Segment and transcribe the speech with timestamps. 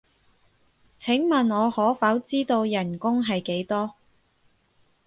[0.97, 3.93] 請問我可否知道人工係幾多？